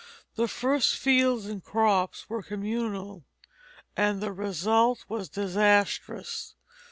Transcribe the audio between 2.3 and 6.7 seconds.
communal, and the result was disastrous.